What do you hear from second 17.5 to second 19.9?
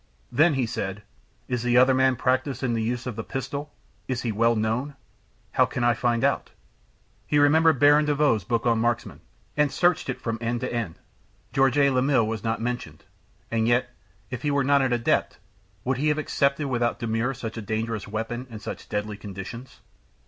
a dangerous weapon and such deadly conditions?